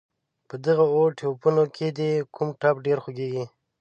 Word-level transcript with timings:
په 0.47 0.55
دغه 0.65 0.83
اووه 0.91 1.15
ټپونو 1.17 1.63
کې 1.75 1.87
دې 1.97 2.11
کوم 2.35 2.49
ټپ 2.61 2.75
ډېر 2.85 2.97
خوږېږي. 3.03 3.45